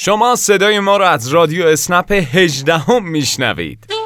شما 0.00 0.36
صدای 0.36 0.80
ما 0.80 0.96
را 0.96 1.08
از 1.08 1.28
رادیو 1.28 1.66
اسنپ 1.66 2.12
18 2.12 2.78
هم 2.78 3.08
میشنوید. 3.08 3.97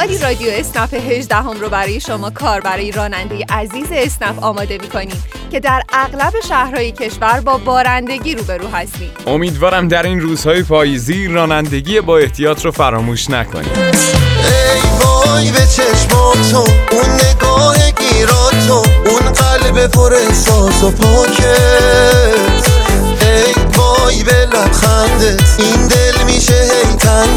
در 0.00 0.06
حالی 0.06 0.18
رادیو 0.18 0.48
اسنپ 0.50 0.94
18 0.94 1.36
هم 1.36 1.60
رو 1.60 1.68
برای 1.68 2.00
شما 2.00 2.30
کار 2.30 2.60
برای 2.60 2.90
راننده 2.90 3.44
عزیز 3.48 3.86
اسنپ 3.92 4.44
آماده 4.44 4.78
می 4.82 4.88
کنیم 4.88 5.22
که 5.50 5.60
در 5.60 5.82
اغلب 5.92 6.32
شهرهای 6.48 6.92
کشور 6.92 7.40
با 7.40 7.58
بارندگی 7.58 8.34
روبرو 8.34 8.68
هستیم. 8.68 9.10
امیدوارم 9.26 9.88
در 9.88 10.02
این 10.02 10.20
روزهای 10.20 10.62
پاییزی 10.62 11.26
رانندگی 11.26 12.00
با 12.00 12.18
احتیاط 12.18 12.64
رو 12.64 12.70
فراموش 12.70 13.30
نکنید 13.30 13.78
ای 13.78 15.04
وای 15.04 15.50
به 15.50 15.58
چشماتو 15.76 16.58
اون 16.92 17.10
نگاه 17.14 17.76
گیراتو 17.90 18.84
اون 19.06 19.32
قلب 19.32 19.86
پر 19.86 20.14
احساس 20.14 20.84
و 20.84 20.90
پاکت 20.90 21.59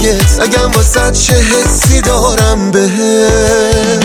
تنگت 0.04 0.40
اگم 0.42 0.72
واسه 0.72 1.12
چه 1.12 1.34
حسی 1.34 2.02
دارم 2.02 2.72
بهت. 2.72 4.04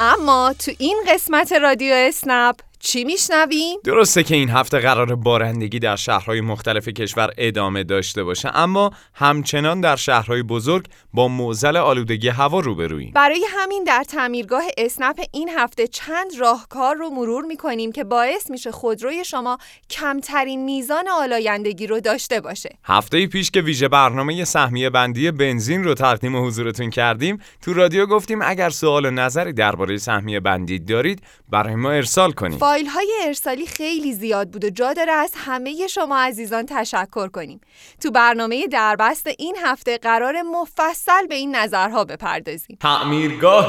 اما 0.00 0.54
تو 0.58 0.72
این 0.78 0.96
قسمت 1.08 1.52
رادیو 1.52 1.94
اسنپ 1.94 2.56
چی 2.82 3.04
میشنویم؟ 3.04 3.78
درسته 3.84 4.22
که 4.22 4.34
این 4.34 4.50
هفته 4.50 4.78
قرار 4.78 5.14
بارندگی 5.14 5.78
در 5.78 5.96
شهرهای 5.96 6.40
مختلف 6.40 6.88
کشور 6.88 7.30
ادامه 7.38 7.84
داشته 7.84 8.24
باشه 8.24 8.50
اما 8.54 8.90
همچنان 9.14 9.80
در 9.80 9.96
شهرهای 9.96 10.42
بزرگ 10.42 10.86
با 11.14 11.28
معضل 11.28 11.76
آلودگی 11.76 12.28
هوا 12.28 12.60
روبروییم. 12.60 13.12
برای 13.14 13.44
همین 13.48 13.84
در 13.84 14.04
تعمیرگاه 14.04 14.62
اسنپ 14.78 15.20
این 15.32 15.48
هفته 15.48 15.86
چند 15.86 16.38
راهکار 16.38 16.94
رو 16.94 17.10
مرور 17.10 17.44
می‌کنیم 17.44 17.92
که 17.92 18.04
باعث 18.04 18.50
میشه 18.50 18.70
خودروی 18.70 19.24
شما 19.24 19.58
کمترین 19.90 20.64
میزان 20.64 21.04
آلایندگی 21.08 21.86
رو 21.86 22.00
داشته 22.00 22.40
باشه. 22.40 22.78
هفته 22.84 23.26
پیش 23.26 23.50
که 23.50 23.60
ویژه 23.60 23.88
برنامه 23.88 24.44
سهمیه 24.44 24.90
بندی 24.90 25.30
بنزین 25.30 25.84
رو 25.84 25.94
تقدیم 25.94 26.46
حضورتون 26.46 26.90
کردیم 26.90 27.38
تو 27.62 27.74
رادیو 27.74 28.06
گفتیم 28.06 28.38
اگر 28.42 28.70
سوال 28.70 29.06
و 29.06 29.10
نظری 29.10 29.52
درباره 29.52 29.96
سهمیه 29.96 30.40
بندی 30.40 30.78
دارید 30.78 31.22
برای 31.48 31.74
ما 31.74 31.90
ارسال 31.90 32.32
کنید. 32.32 32.69
فایل 32.70 32.86
های 32.86 33.12
ارسالی 33.22 33.66
خیلی 33.66 34.12
زیاد 34.12 34.50
بود 34.50 34.64
و 34.64 34.70
جا 34.70 34.92
داره 34.92 35.12
از 35.12 35.32
همه 35.36 35.86
شما 35.86 36.18
عزیزان 36.18 36.66
تشکر 36.66 37.28
کنیم. 37.28 37.60
تو 38.02 38.10
برنامه 38.10 38.66
دربست 38.66 39.26
این 39.38 39.56
هفته 39.64 39.98
قرار 39.98 40.42
مفصل 40.42 41.26
به 41.26 41.34
این 41.34 41.56
نظرها 41.56 42.04
بپردازیم. 42.04 42.78
تعمیرگاه 42.80 43.68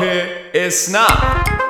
اسنپ. 0.54 1.61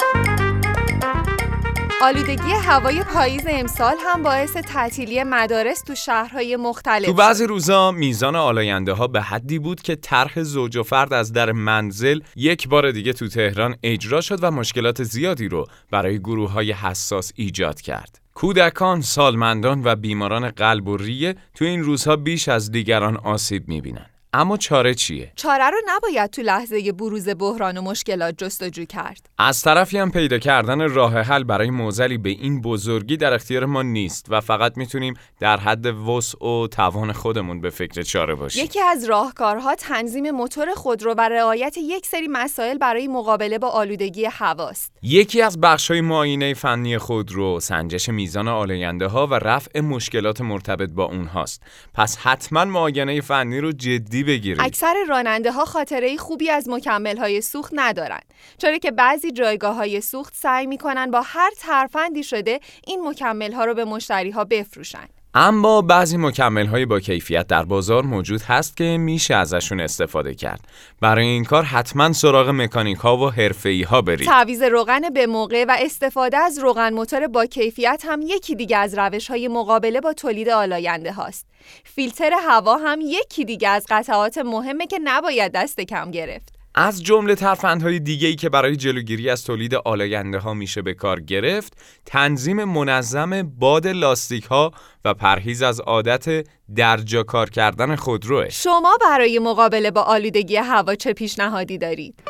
آلودگی 2.03 2.51
هوای 2.51 3.03
پاییز 3.03 3.41
امسال 3.49 3.95
هم 3.99 4.23
باعث 4.23 4.53
تعطیلی 4.53 5.23
مدارس 5.23 5.81
تو 5.81 5.95
شهرهای 5.95 6.55
مختلف 6.55 7.05
تو. 7.05 7.13
بعضی 7.13 7.45
روزا 7.47 7.91
میزان 7.91 8.35
آلاینده 8.35 8.93
ها 8.93 9.07
به 9.07 9.21
حدی 9.21 9.59
بود 9.59 9.81
که 9.81 9.95
طرح 9.95 10.43
زوج 10.43 10.77
و 10.77 10.83
فرد 10.83 11.13
از 11.13 11.33
در 11.33 11.51
منزل 11.51 12.19
یک 12.35 12.67
بار 12.67 12.91
دیگه 12.91 13.13
تو 13.13 13.27
تهران 13.27 13.75
اجرا 13.83 14.21
شد 14.21 14.43
و 14.43 14.51
مشکلات 14.51 15.03
زیادی 15.03 15.47
رو 15.47 15.65
برای 15.91 16.19
گروه 16.19 16.51
های 16.51 16.71
حساس 16.71 17.31
ایجاد 17.35 17.81
کرد. 17.81 18.21
کودکان، 18.33 19.01
سالمندان 19.01 19.81
و 19.85 19.95
بیماران 19.95 20.49
قلب 20.49 20.87
و 20.87 20.97
ریه 20.97 21.35
تو 21.55 21.65
این 21.65 21.83
روزها 21.83 22.15
بیش 22.15 22.49
از 22.49 22.71
دیگران 22.71 23.17
آسیب 23.17 23.67
می‌بینن. 23.67 24.10
اما 24.33 24.57
چاره 24.57 24.93
چیه؟ 24.93 25.31
چاره 25.35 25.69
رو 25.69 25.77
نباید 25.87 26.29
تو 26.29 26.41
لحظه 26.41 26.91
بروز 26.91 27.29
بحران 27.29 27.77
و 27.77 27.81
مشکلات 27.81 28.37
جستجو 28.37 28.85
کرد 28.85 29.29
از 29.37 29.61
طرفی 29.61 29.97
هم 29.97 30.11
پیدا 30.11 30.37
کردن 30.37 30.89
راه 30.89 31.17
حل 31.19 31.43
برای 31.43 31.69
موزلی 31.69 32.17
به 32.17 32.29
این 32.29 32.61
بزرگی 32.61 33.17
در 33.17 33.33
اختیار 33.33 33.65
ما 33.65 33.81
نیست 33.81 34.25
و 34.29 34.41
فقط 34.41 34.77
می‌تونیم 34.77 35.13
در 35.39 35.57
حد 35.57 35.85
وسع 35.85 36.45
و 36.45 36.67
توان 36.67 37.11
خودمون 37.11 37.61
به 37.61 37.69
فکر 37.69 38.01
چاره 38.01 38.35
باشیم. 38.35 38.65
یکی 38.65 38.79
از 38.81 39.05
راهکارها 39.05 39.75
تنظیم 39.75 40.31
موتور 40.31 40.73
خودرو 40.73 41.13
و 41.13 41.21
رعایت 41.21 41.77
یک 41.77 42.05
سری 42.05 42.27
مسائل 42.27 42.77
برای 42.77 43.07
مقابله 43.07 43.59
با 43.59 43.69
آلودگی 43.69 44.25
هواست 44.25 44.91
یکی 45.01 45.41
از 45.41 45.61
بخش‌های 45.61 46.01
معاینه 46.01 46.53
فنی 46.53 46.97
خودرو 46.97 47.59
سنجش 47.59 48.09
میزان 48.09 48.47
آلاینده 48.47 49.07
ها 49.07 49.27
و 49.27 49.33
رفع 49.33 49.79
مشکلات 49.79 50.41
مرتبط 50.41 50.89
با 50.89 51.03
اونهاست. 51.03 51.61
پس 51.93 52.17
حتما 52.17 52.65
معاینه 52.65 53.21
فنی 53.21 53.59
رو 53.59 53.71
جدی 53.71 54.20
بگیرید. 54.23 54.61
اکثر 54.61 54.95
راننده 55.07 55.51
ها 55.51 55.65
خاطره 55.65 56.17
خوبی 56.17 56.49
از 56.49 56.69
مکمل 56.69 57.17
های 57.17 57.41
سوخت 57.41 57.71
ندارن 57.75 58.21
چرا 58.57 58.77
که 58.77 58.91
بعضی 58.91 59.31
جایگاه 59.31 59.75
های 59.75 60.01
سوخت 60.01 60.35
سعی 60.35 60.67
می‌کنن 60.67 61.11
با 61.11 61.21
هر 61.21 61.51
ترفندی 61.59 62.23
شده 62.23 62.59
این 62.87 63.07
مکمل 63.07 63.53
ها 63.53 63.65
رو 63.65 63.73
به 63.73 63.85
مشتری 63.85 64.31
ها 64.31 64.43
بفروشن 64.43 65.07
اما 65.33 65.81
بعضی 65.81 66.17
مکمل 66.17 66.65
های 66.65 66.85
با 66.85 66.99
کیفیت 66.99 67.47
در 67.47 67.63
بازار 67.63 68.03
موجود 68.03 68.41
هست 68.41 68.77
که 68.77 68.83
میشه 68.83 69.35
ازشون 69.35 69.79
استفاده 69.79 70.33
کرد. 70.35 70.67
برای 71.01 71.25
این 71.25 71.43
کار 71.43 71.63
حتما 71.63 72.13
سراغ 72.13 72.49
مکانیک 72.49 72.97
ها 72.97 73.17
و 73.17 73.29
حرفه‌ای 73.29 73.83
ها 73.83 74.01
برید. 74.01 74.27
تعویض 74.27 74.61
روغن 74.61 75.09
به 75.13 75.27
موقع 75.27 75.65
و 75.67 75.75
استفاده 75.79 76.37
از 76.37 76.59
روغن 76.59 76.93
موتور 76.93 77.27
با 77.27 77.45
کیفیت 77.45 78.03
هم 78.07 78.21
یکی 78.21 78.55
دیگه 78.55 78.77
از 78.77 78.97
روش 78.97 79.27
های 79.27 79.47
مقابله 79.47 80.01
با 80.01 80.13
تولید 80.13 80.49
آلاینده 80.49 81.13
هاست. 81.13 81.47
فیلتر 81.83 82.31
هوا 82.47 82.77
هم 82.77 82.99
یکی 83.01 83.45
دیگه 83.45 83.69
از 83.69 83.85
قطعات 83.89 84.37
مهمه 84.37 84.87
که 84.87 84.99
نباید 85.03 85.51
دست 85.51 85.81
کم 85.81 86.11
گرفت. 86.11 86.50
از 86.75 87.03
جمله 87.03 87.35
ترفندهای 87.35 87.99
دیگه‌ای 87.99 88.35
که 88.35 88.49
برای 88.49 88.75
جلوگیری 88.75 89.29
از 89.29 89.43
تولید 89.43 89.75
آلاینده 89.75 90.39
ها 90.39 90.53
میشه 90.53 90.81
به 90.81 90.93
کار 90.93 91.19
گرفت، 91.19 91.73
تنظیم 92.05 92.63
منظم 92.63 93.43
باد 93.43 93.87
لاستیک 93.87 94.43
ها 94.43 94.71
و 95.05 95.13
پرهیز 95.13 95.61
از 95.61 95.79
عادت 95.79 96.47
درجا 96.75 97.23
کار 97.23 97.49
کردن 97.49 97.95
خودروه. 97.95 98.49
شما 98.49 98.97
برای 99.01 99.39
مقابله 99.39 99.91
با 99.91 100.01
آلودگی 100.01 100.55
هوا 100.55 100.95
چه 100.95 101.13
پیشنهادی 101.13 101.77
دارید؟ 101.77 102.23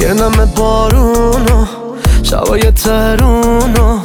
یه 0.00 0.12
نم 0.12 0.52
بارونو 0.56 1.66
شبای 2.22 2.60
ترونو 2.62 3.98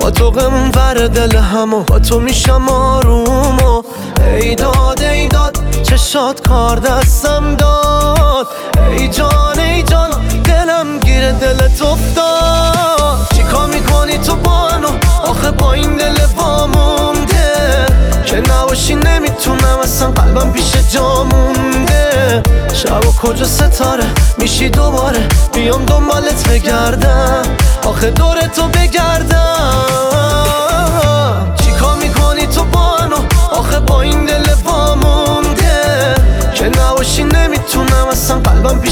با 0.00 0.10
تو 0.10 0.30
غمون 0.30 0.68
ور 0.68 1.08
دل 1.08 1.36
همو 1.36 1.82
با 1.82 1.98
تو 1.98 2.20
میشم 2.20 2.68
آرومو 2.68 3.82
ای 4.26 4.54
داد 4.54 5.02
ای 5.02 5.28
داد 5.28 5.58
چشات 5.82 6.48
کار 6.48 6.78
دستم 6.78 7.54
داد. 7.54 8.46
ای 8.90 9.08
جان 9.08 9.58
ای 9.58 9.82
جان 9.82 10.10
دلم 10.44 10.98
گیر 10.98 11.32
دلت 11.32 11.82
افتاد. 11.82 13.28
چیکار 13.36 13.66
می‌کنی 13.66 14.18
تو 14.18 14.36
با 14.36 14.68
منو 14.68 14.88
آخه 15.24 15.50
با 15.50 15.72
این 15.72 15.96
دل 15.96 16.16
وامونده. 16.36 17.86
که 18.26 18.36
نباشی 18.36 18.94
نمی‌تونم 18.94 19.78
اصلا 19.82 20.10
قلبم 20.10 20.52
پیش 20.52 20.72
جا 20.92 21.24
مونده. 21.24 22.42
شب 22.74 23.06
و 23.06 23.12
کجا 23.12 23.44
ستاره؟ 23.44 24.04
میشی 24.38 24.68
دوباره؟ 24.68 25.28
بیام 25.54 25.84
دنبالت 25.84 26.48
بگردم. 26.48 27.42
آخه 27.86 28.10
دور 28.10 28.40
تو 28.40 28.68
بگردم. 28.68 29.48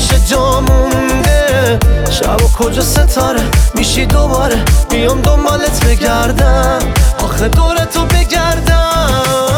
پیش 0.09 0.31
جا 0.31 0.61
مونده. 0.61 1.79
شب 2.11 2.43
و 2.43 2.49
کجا 2.49 2.83
ستاره؟ 2.83 3.41
میشی 3.75 4.07
دوباره. 4.07 4.65
بیام 4.91 5.21
دنبالت 5.21 5.85
بگردم. 5.85 6.79
آخه 7.25 7.49
دور 7.49 7.77
تو 7.77 8.05
بگردم. 8.05 9.56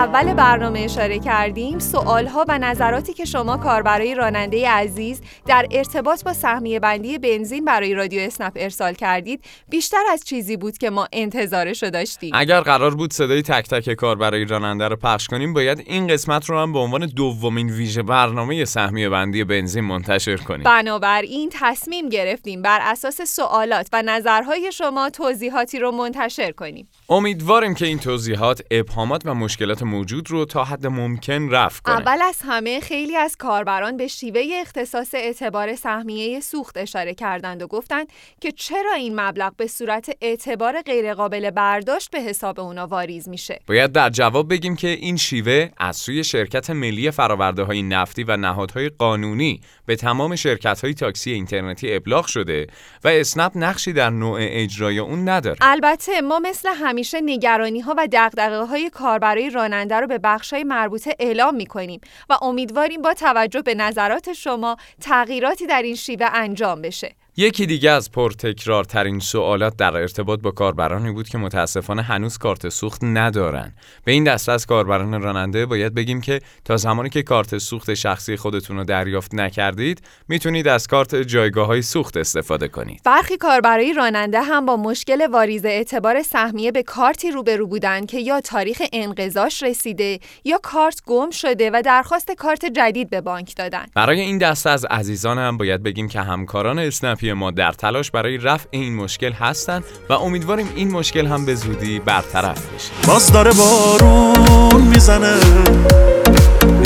اول 0.00 0.34
برنامه 0.34 0.80
اشاره 0.80 1.18
کردیم 1.18 1.78
سوالها 1.78 2.44
و 2.48 2.58
نظراتی 2.58 3.12
که 3.12 3.24
شما 3.24 3.56
کاربرای 3.56 4.14
راننده 4.14 4.70
عزیز 4.70 5.20
در 5.46 5.66
ارتباط 5.70 6.24
با 6.24 6.32
سهمیه 6.32 6.80
بندی 6.80 7.18
بنزین 7.18 7.64
برای 7.64 7.94
رادیو 7.94 8.20
اسنپ 8.20 8.52
ارسال 8.56 8.94
کردید 8.94 9.44
بیشتر 9.70 10.02
از 10.12 10.24
چیزی 10.24 10.56
بود 10.56 10.78
که 10.78 10.90
ما 10.90 11.08
انتظارش 11.12 11.82
داشتیم. 11.82 12.30
اگر 12.34 12.60
قرار 12.60 12.94
بود 12.94 13.12
صدای 13.12 13.42
تک 13.42 13.68
تک 13.68 13.94
کاربرای 13.94 14.44
راننده 14.44 14.88
رو 14.88 14.96
پخش 14.96 15.28
کنیم 15.28 15.52
باید 15.52 15.82
این 15.86 16.06
قسمت 16.06 16.50
رو 16.50 16.58
هم 16.58 16.72
به 16.72 16.78
عنوان 16.78 17.06
دومین 17.06 17.70
ویژه 17.70 18.02
برنامه 18.02 18.64
سهمیه 18.64 19.08
بندی 19.08 19.44
بنزین 19.44 19.84
منتشر 19.84 20.36
کنیم. 20.36 20.62
بنابراین 20.62 21.50
تصمیم 21.52 22.08
گرفتیم 22.08 22.62
بر 22.62 22.78
اساس 22.82 23.22
سوالات 23.22 23.88
و 23.92 24.02
نظرهای 24.02 24.72
شما 24.72 25.10
توضیحاتی 25.10 25.78
رو 25.78 25.90
منتشر 25.90 26.52
کنیم. 26.52 26.88
امیدواریم 27.08 27.74
که 27.74 27.86
این 27.86 27.98
توضیحات 27.98 28.62
ابهامات 28.70 29.22
و 29.24 29.34
مشکلات 29.34 29.89
موجود 29.90 30.30
رو 30.30 30.44
تا 30.44 30.64
حد 30.64 30.86
ممکن 30.86 31.48
رفع 31.50 31.80
کنه. 31.82 31.94
اول 31.94 32.22
از 32.22 32.38
همه 32.44 32.80
خیلی 32.80 33.16
از 33.16 33.36
کاربران 33.36 33.96
به 33.96 34.06
شیوه 34.06 34.42
اختصاص 34.60 35.14
اعتبار 35.14 35.74
سهمیه 35.74 36.40
سوخت 36.40 36.76
اشاره 36.76 37.14
کردند 37.14 37.62
و 37.62 37.66
گفتند 37.66 38.06
که 38.40 38.52
چرا 38.52 38.92
این 38.92 39.20
مبلغ 39.20 39.56
به 39.56 39.66
صورت 39.66 40.10
اعتبار 40.20 40.82
غیرقابل 40.82 41.50
برداشت 41.50 42.10
به 42.10 42.20
حساب 42.20 42.60
اونا 42.60 42.86
واریز 42.86 43.28
میشه؟ 43.28 43.58
باید 43.66 43.92
در 43.92 44.10
جواب 44.10 44.50
بگیم 44.50 44.76
که 44.76 44.88
این 44.88 45.16
شیوه 45.16 45.68
از 45.78 45.96
سوی 45.96 46.24
شرکت 46.24 46.70
ملی 46.70 47.10
فراورده 47.10 47.62
های 47.62 47.82
نفتی 47.82 48.24
و 48.24 48.36
نهادهای 48.36 48.88
قانونی 48.88 49.60
به 49.86 49.96
تمام 49.96 50.36
شرکت 50.36 50.84
های 50.84 50.94
تاکسی 50.94 51.30
اینترنتی 51.30 51.94
ابلاغ 51.94 52.26
شده 52.26 52.66
و 53.04 53.08
اسنپ 53.08 53.52
نقشی 53.54 53.92
در 53.92 54.10
نوع 54.10 54.38
اجرای 54.40 54.98
اون 54.98 55.28
نداره. 55.28 55.58
البته 55.60 56.20
ما 56.20 56.38
مثل 56.38 56.68
همیشه 56.68 57.20
نگرانی 57.20 57.80
ها 57.80 57.94
و 57.98 58.08
دغدغه 58.12 58.64
های 58.64 58.90
کاربرای 58.90 59.50
راننده 59.80 60.00
رو 60.00 60.06
به 60.06 60.18
بخش 60.18 60.52
های 60.52 60.64
مربوطه 60.64 61.16
اعلام 61.18 61.54
می 61.54 61.66
کنیم 61.66 62.00
و 62.30 62.38
امیدواریم 62.42 63.02
با 63.02 63.14
توجه 63.14 63.62
به 63.62 63.74
نظرات 63.74 64.32
شما 64.32 64.76
تغییراتی 65.00 65.66
در 65.66 65.82
این 65.82 65.94
شیوه 65.94 66.26
انجام 66.32 66.82
بشه. 66.82 67.14
یکی 67.36 67.66
دیگه 67.66 67.90
از 67.90 68.10
پرتکرارترین 68.10 69.18
سوالات 69.18 69.76
در 69.76 69.96
ارتباط 69.96 70.40
با 70.40 70.50
کاربرانی 70.50 71.12
بود 71.12 71.28
که 71.28 71.38
متاسفانه 71.38 72.02
هنوز 72.02 72.38
کارت 72.38 72.68
سوخت 72.68 73.04
ندارن. 73.04 73.72
به 74.04 74.12
این 74.12 74.24
دسته 74.24 74.52
از 74.52 74.66
کاربران 74.66 75.22
راننده 75.22 75.66
باید 75.66 75.94
بگیم 75.94 76.20
که 76.20 76.40
تا 76.64 76.76
زمانی 76.76 77.10
که 77.10 77.22
کارت 77.22 77.58
سوخت 77.58 77.94
شخصی 77.94 78.36
خودتون 78.36 78.76
رو 78.76 78.84
دریافت 78.84 79.34
نکردید، 79.34 80.02
می‌تونید 80.28 80.68
از 80.68 80.86
کارت 80.86 81.14
جایگاه 81.14 81.66
های 81.66 81.82
سوخت 81.82 82.16
استفاده 82.16 82.68
کنید. 82.68 83.00
برخی 83.04 83.36
کاربرای 83.36 83.92
راننده 83.92 84.42
هم 84.42 84.66
با 84.66 84.76
مشکل 84.76 85.26
واریز 85.32 85.64
اعتبار 85.64 86.22
سهمیه 86.22 86.72
به 86.72 86.82
کارتی 86.82 87.30
روبرو 87.30 87.66
بودن 87.66 88.06
که 88.06 88.18
یا 88.18 88.40
تاریخ 88.40 88.82
انقضاش 88.92 89.62
رسیده 89.62 90.18
یا 90.44 90.58
کارت 90.62 91.02
گم 91.06 91.30
شده 91.30 91.70
و 91.70 91.82
درخواست 91.84 92.30
کارت 92.32 92.64
جدید 92.64 93.10
به 93.10 93.20
بانک 93.20 93.56
دادن. 93.56 93.86
برای 93.94 94.20
این 94.20 94.38
دسته 94.38 94.70
از 94.70 94.84
عزیزان 94.84 95.38
هم 95.38 95.56
باید 95.56 95.82
بگیم 95.82 96.08
که 96.08 96.20
همکاران 96.20 96.78
اسنپی 97.20 97.32
ما 97.32 97.50
در 97.50 97.72
تلاش 97.72 98.10
برای 98.10 98.38
رفع 98.38 98.66
این 98.70 98.96
مشکل 98.96 99.32
هستند 99.32 99.84
و 100.08 100.12
امیدواریم 100.12 100.68
این 100.76 100.90
مشکل 100.90 101.26
هم 101.26 101.46
به 101.46 101.54
زودی 101.54 101.98
برطرف 101.98 102.58
بشه. 102.58 102.90
باز 103.06 103.32
داره 103.32 103.50
بارون 103.52 104.82
می‌زنه. 104.82 105.36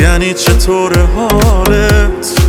یعنی 0.01 0.35
چطور 0.35 0.99
حالت؟ 0.99 2.41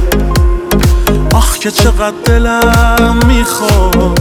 آخ 1.33 1.57
که 1.57 1.71
چقدر 1.71 2.15
دلم 2.25 3.19
می‌خواد. 3.27 4.19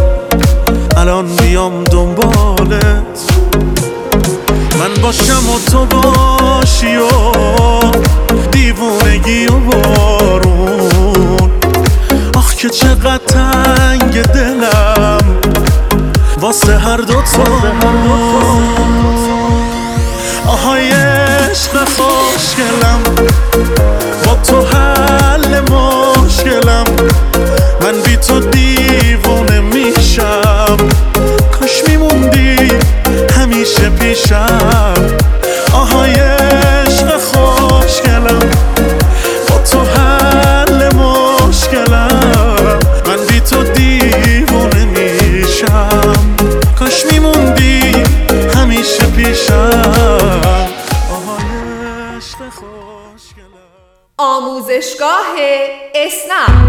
الان 0.96 1.36
بیام 1.36 1.84
دنبالت. 1.84 3.32
من 4.78 4.94
باشم 5.02 5.50
و 5.50 5.70
تو 5.70 5.86
باشی 5.86 6.96
و 6.96 7.10
دیوونگی 8.50 9.46
و 9.46 9.58
بارون. 9.58 10.93
که 12.64 12.70
چقدر 12.70 13.18
تنگ 13.18 14.22
دلم. 14.22 15.18
واسه 16.40 16.78
هر 16.78 16.96
دو 16.96 17.14
تا. 17.14 17.44
آهای 20.46 20.90
عشق 20.90 21.70
خوشگلم. 21.70 23.02
با 24.26 24.34
تو 24.34 24.66
حل 24.66 25.60
مشکلم. 25.60 26.84
من 27.80 28.02
بی 28.04 28.16
تو 28.16 28.40
دیوونه 28.40 29.60
میشم. 29.60 30.76
کاش 31.60 31.82
میموندی 31.88 32.72
همیشه 33.36 33.90
پیشم. 33.90 34.83
اسنپ 56.24 56.63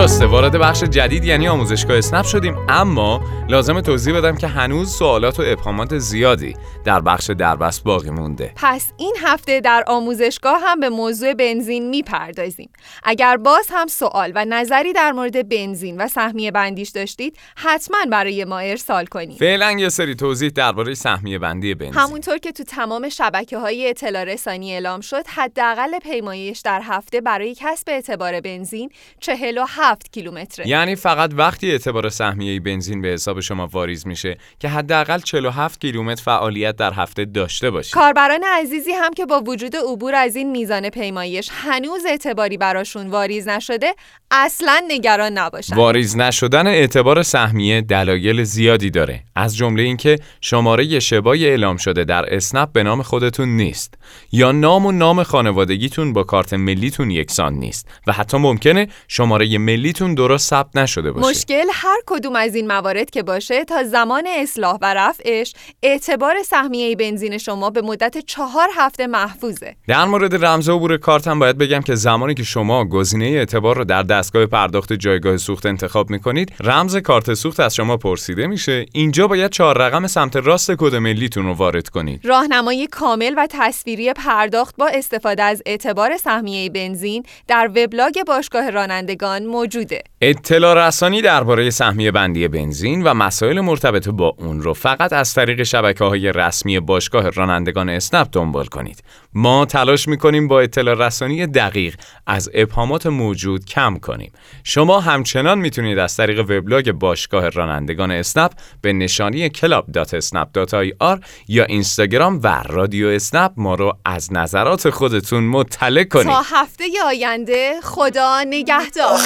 درسته 0.00 0.26
وارد 0.26 0.56
بخش 0.56 0.84
جدید 0.84 1.24
یعنی 1.24 1.48
آموزشگاه 1.48 1.98
اسنپ 1.98 2.24
شدیم 2.24 2.56
اما 2.68 3.20
لازم 3.48 3.80
توضیح 3.80 4.16
بدم 4.16 4.36
که 4.36 4.46
هنوز 4.46 4.90
سوالات 4.90 5.40
و 5.40 5.42
ابهامات 5.46 5.98
زیادی 5.98 6.56
در 6.84 7.00
بخش 7.00 7.30
دربست 7.30 7.84
باقی 7.84 8.10
مونده 8.10 8.52
پس 8.56 8.92
این 8.96 9.16
هفته 9.22 9.60
در 9.60 9.84
آموزشگاه 9.86 10.60
هم 10.64 10.80
به 10.80 10.88
موضوع 10.88 11.34
بنزین 11.34 11.88
می‌پردازیم. 11.88 12.70
اگر 13.04 13.36
باز 13.36 13.66
هم 13.70 13.86
سوال 13.86 14.32
و 14.34 14.44
نظری 14.44 14.92
در 14.92 15.12
مورد 15.12 15.48
بنزین 15.48 16.00
و 16.00 16.08
سهمیه 16.08 16.50
بندیش 16.50 16.88
داشتید 16.88 17.36
حتما 17.56 17.98
برای 18.10 18.44
ما 18.44 18.58
ارسال 18.58 19.06
کنید. 19.06 19.38
فعلا 19.38 19.72
یه 19.72 19.88
سری 19.88 20.14
توضیح 20.14 20.50
درباره 20.54 20.94
سهمیه 20.94 21.38
بندی 21.38 21.74
بنزین 21.74 21.94
همونطور 21.94 22.38
که 22.38 22.52
تو 22.52 22.64
تمام 22.64 23.08
شبکه 23.08 23.58
های 23.58 23.90
اطلاع 23.90 24.24
رسانی 24.24 24.72
اعلام 24.72 25.00
شد 25.00 25.26
حداقل 25.26 25.98
پیمایش 25.98 26.60
در 26.60 26.80
هفته 26.84 27.20
برای 27.20 27.54
کسب 27.54 27.88
اعتبار 27.88 28.40
بنزین 28.40 28.90
47 29.20 29.89
کیلومتره 30.12 30.68
یعنی 30.68 30.96
فقط 30.96 31.30
وقتی 31.34 31.70
اعتبار 31.70 32.08
سهمیه 32.08 32.60
بنزین 32.60 33.02
به 33.02 33.08
حساب 33.08 33.40
شما 33.40 33.66
واریز 33.66 34.06
میشه 34.06 34.36
که 34.58 34.68
حداقل 34.68 35.18
47 35.18 35.80
کیلومتر 35.80 36.22
فعالیت 36.22 36.76
در 36.76 36.92
هفته 36.92 37.24
داشته 37.24 37.70
باشید. 37.70 37.94
کاربران 37.94 38.44
عزیزی 38.44 38.92
هم 38.92 39.12
که 39.12 39.26
با 39.26 39.40
وجود 39.40 39.76
عبور 39.76 40.14
از 40.14 40.36
این 40.36 40.50
میزان 40.50 40.90
پیمایش 40.90 41.50
هنوز 41.52 42.06
اعتباری 42.06 42.56
براشون 42.56 43.06
واریز 43.06 43.48
نشده 43.48 43.94
اصلا 44.30 44.82
نگران 44.88 45.32
نباشن 45.38 45.76
واریز 45.76 46.16
نشدن 46.16 46.66
اعتبار 46.66 47.22
سهمیه 47.22 47.80
دلایل 47.80 48.42
زیادی 48.42 48.90
داره 48.90 49.22
از 49.36 49.56
جمله 49.56 49.82
اینکه 49.82 50.18
شماره 50.40 51.00
شبای 51.00 51.48
اعلام 51.48 51.76
شده 51.76 52.04
در 52.04 52.34
اسنپ 52.34 52.72
به 52.72 52.82
نام 52.82 53.02
خودتون 53.02 53.48
نیست 53.48 53.94
یا 54.32 54.52
نام 54.52 54.86
و 54.86 54.92
نام 54.92 55.22
خانوادگیتون 55.22 56.12
با 56.12 56.22
کارت 56.22 56.54
ملیتون 56.54 57.10
یکسان 57.10 57.54
نیست 57.54 57.88
و 58.06 58.12
حتی 58.12 58.36
ممکنه 58.36 58.88
شماره 59.08 59.58
ملیتون 59.80 60.14
درست 60.14 60.48
ثبت 60.48 60.76
نشده 60.76 61.12
باشه. 61.12 61.28
مشکل 61.28 61.66
هر 61.72 61.96
کدوم 62.06 62.36
از 62.36 62.54
این 62.54 62.66
موارد 62.66 63.10
که 63.10 63.22
باشه 63.22 63.64
تا 63.64 63.84
زمان 63.84 64.26
اصلاح 64.26 64.78
و 64.82 64.94
رفعش 64.94 65.54
اعتبار 65.82 66.42
سهمیه 66.42 66.96
بنزین 66.96 67.38
شما 67.38 67.70
به 67.70 67.82
مدت 67.82 68.18
چهار 68.18 68.68
هفته 68.76 69.06
محفوظه. 69.06 69.76
در 69.88 70.04
مورد 70.04 70.44
رمز 70.44 70.68
عبور 70.68 70.96
کارت 70.96 71.28
هم 71.28 71.38
باید 71.38 71.58
بگم 71.58 71.80
که 71.80 71.94
زمانی 71.94 72.34
که 72.34 72.42
شما 72.42 72.84
گزینه 72.84 73.24
اعتبار 73.24 73.76
رو 73.76 73.84
در 73.84 74.02
دستگاه 74.02 74.46
پرداخت 74.46 74.92
جایگاه 74.92 75.36
سوخت 75.36 75.66
انتخاب 75.66 76.10
می‌کنید 76.10 76.52
رمز 76.60 76.96
کارت 76.96 77.34
سوخت 77.34 77.60
از 77.60 77.74
شما 77.74 77.96
پرسیده 77.96 78.46
میشه. 78.46 78.86
اینجا 78.92 79.28
باید 79.28 79.50
چهار 79.50 79.78
رقم 79.78 80.06
سمت 80.06 80.36
راست 80.36 80.70
کد 80.70 80.94
ملیتون 80.94 81.46
رو 81.46 81.54
وارد 81.54 81.88
کنید. 81.88 82.20
راهنمای 82.24 82.86
کامل 82.86 83.34
و 83.36 83.46
تصویری 83.50 84.12
پرداخت 84.12 84.76
با 84.76 84.86
استفاده 84.86 85.42
از 85.42 85.62
اعتبار 85.66 86.16
سهمیه 86.16 86.70
بنزین 86.70 87.22
در 87.48 87.70
وبلاگ 87.76 88.22
باشگاه 88.26 88.70
رانندگان 88.70 89.46
yorucuydu. 89.70 90.09
اطلاع 90.22 90.88
رسانی 90.88 91.22
درباره 91.22 91.70
سهمیه 91.70 92.10
بندی 92.10 92.48
بنزین 92.48 93.02
و 93.02 93.14
مسائل 93.14 93.60
مرتبط 93.60 94.08
با 94.08 94.36
اون 94.38 94.62
رو 94.62 94.74
فقط 94.74 95.12
از 95.12 95.34
طریق 95.34 95.62
شبکه 95.62 96.04
های 96.04 96.32
رسمی 96.32 96.80
باشگاه 96.80 97.30
رانندگان 97.30 97.88
اسنپ 97.88 98.28
دنبال 98.32 98.66
کنید. 98.66 99.04
ما 99.34 99.64
تلاش 99.64 100.08
می‌کنیم 100.08 100.48
با 100.48 100.60
اطلاع 100.60 101.06
رسانی 101.06 101.46
دقیق 101.46 101.94
از 102.26 102.50
ابهامات 102.54 103.06
موجود 103.06 103.64
کم 103.64 103.96
کنیم. 103.96 104.32
شما 104.64 105.00
همچنان 105.00 105.58
می‌تونید 105.58 105.98
از 105.98 106.16
طریق 106.16 106.38
وبلاگ 106.38 106.92
باشگاه 106.92 107.48
رانندگان 107.48 108.10
اسنپ 108.10 108.50
به 108.82 108.92
نشانی 108.92 109.48
club.snap.ir 109.48 111.18
یا 111.48 111.64
اینستاگرام 111.64 112.40
و 112.42 112.62
رادیو 112.68 113.08
اسنپ 113.08 113.52
ما 113.56 113.74
رو 113.74 113.96
از 114.04 114.32
نظرات 114.32 114.90
خودتون 114.90 115.44
مطلع 115.44 116.04
کنید. 116.04 116.26
تا 116.26 116.42
هفته 116.42 116.84
آینده 117.06 117.72
خدا 117.82 118.42
نگهدار. 118.46 119.18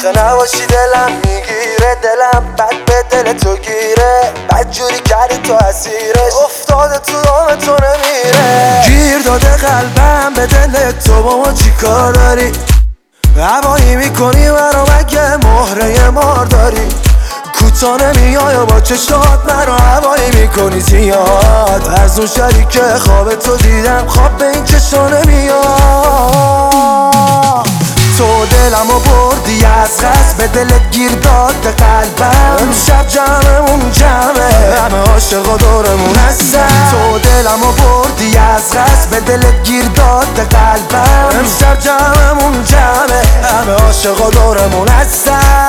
دلم 0.85 1.13
می‌گیره 1.13 1.97
دلم 2.03 2.55
بد 2.59 2.75
به 2.87 3.05
دل 3.11 3.39
تو 3.39 3.57
گیره. 3.57 4.33
بد 4.51 4.71
جوری 4.71 4.99
کردی 4.99 5.39
تو 5.39 5.55
اسیرش. 5.55 6.35
افتاده 6.45 6.99
تو 6.99 7.13
دام 7.23 7.55
تو 7.55 7.73
نمی 7.73 9.23
داده 9.25 9.57
قلبم 9.57 10.35
به 10.35 10.47
دل 10.47 10.91
تو 10.91 11.23
با 11.23 11.37
ما 11.37 11.53
چی 11.53 11.71
کار 11.71 12.13
داری؟ 12.13 12.53
هوایی 13.39 13.97
می‌کنی 13.97 14.51
منو 14.51 14.83
مگه 14.99 15.37
مهره 15.37 16.11
مار 16.11 16.45
داری؟ 16.47 16.89
کوتاه 17.59 18.03
نمیای 18.03 18.57
با 18.57 18.81
چشات 18.81 19.39
منو 19.49 19.73
هوایی 19.73 20.31
می‌کنی 20.31 20.81
زیاد. 20.81 21.95
از 22.03 22.19
اون 22.19 22.29
شری 22.29 22.67
که 22.71 22.81
خواب 22.81 23.35
تو 23.35 23.57
دیدم 23.57 24.07
خواب 24.09 24.37
به 24.39 24.49
این 24.49 24.65
چشانه 24.65 25.27
میاد 25.27 26.55
تو 28.19 28.47
دلم 28.47 28.91
و 28.91 29.01
بردی 29.01 29.65
از 29.65 30.01
خست 30.01 30.37
به 30.37 30.47
دلت 30.47 30.91
گیر 30.91 31.11
داد 31.11 31.75
قلبم. 31.79 32.57
امشب 32.61 33.09
جمعمون 33.09 33.93
جمعه 33.93 34.81
همه 34.81 35.11
عاشقا 35.13 35.57
دورمون 35.57 36.17
هستن. 36.17 36.91
تو 36.91 37.19
دلم 37.19 37.63
و 37.63 37.73
بردی 37.73 38.37
از 38.37 38.73
خست 38.73 39.11
به 39.11 39.21
دلت 39.21 39.63
گیر 39.63 39.85
داد 39.85 40.49
قلبم. 40.51 41.39
امشب 41.39 41.79
جمعمون 41.79 42.65
جمعه 42.65 43.23
همه 43.45 43.73
عاشقا 43.73 44.31
دورمون 44.31 44.89
هستن. 44.89 45.64